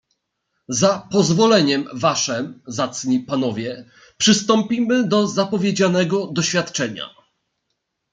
"Za 0.69 1.07
pozwoleniem 1.11 1.85
waszem, 1.93 2.61
zacni 2.67 3.19
panowie, 3.19 3.89
przystąpimy 4.17 5.07
do 5.07 5.27
zapowiedzianego 5.27 6.27
doświadczenia." 6.27 7.09